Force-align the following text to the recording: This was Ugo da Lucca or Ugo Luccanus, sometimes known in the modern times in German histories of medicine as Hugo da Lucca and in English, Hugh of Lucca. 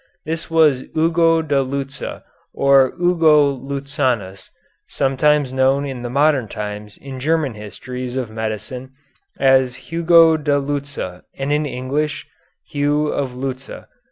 This 0.25 0.49
was 0.49 0.85
Ugo 0.97 1.43
da 1.43 1.61
Lucca 1.61 2.23
or 2.55 2.91
Ugo 2.99 3.55
Luccanus, 3.59 4.49
sometimes 4.87 5.53
known 5.53 5.85
in 5.85 6.01
the 6.01 6.09
modern 6.09 6.47
times 6.47 6.97
in 6.97 7.19
German 7.19 7.53
histories 7.53 8.15
of 8.15 8.31
medicine 8.31 8.93
as 9.37 9.75
Hugo 9.75 10.37
da 10.37 10.57
Lucca 10.57 11.25
and 11.35 11.53
in 11.53 11.67
English, 11.67 12.25
Hugh 12.65 13.09
of 13.09 13.35
Lucca. 13.35 13.89